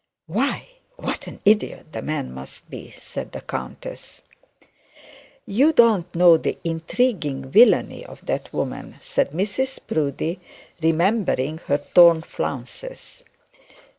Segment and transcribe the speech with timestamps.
[0.25, 4.23] 'Why what an idiot the man must be!' said the countess.
[5.45, 10.39] 'You don't know the intriguing villainy of that woman,' said Mrs Proudie,
[10.81, 13.21] remembering her own torn flounces.